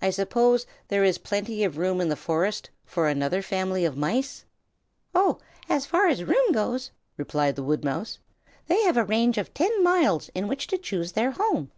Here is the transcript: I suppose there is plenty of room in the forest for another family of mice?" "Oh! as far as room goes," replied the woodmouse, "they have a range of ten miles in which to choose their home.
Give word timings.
I 0.00 0.10
suppose 0.10 0.66
there 0.86 1.02
is 1.02 1.18
plenty 1.18 1.64
of 1.64 1.78
room 1.78 2.00
in 2.00 2.08
the 2.10 2.14
forest 2.14 2.70
for 2.84 3.08
another 3.08 3.42
family 3.42 3.84
of 3.84 3.96
mice?" 3.96 4.44
"Oh! 5.16 5.40
as 5.68 5.84
far 5.84 6.06
as 6.06 6.22
room 6.22 6.52
goes," 6.52 6.92
replied 7.16 7.56
the 7.56 7.64
woodmouse, 7.64 8.20
"they 8.68 8.80
have 8.84 8.96
a 8.96 9.02
range 9.02 9.36
of 9.36 9.52
ten 9.52 9.82
miles 9.82 10.30
in 10.32 10.46
which 10.46 10.68
to 10.68 10.78
choose 10.78 11.10
their 11.10 11.32
home. 11.32 11.72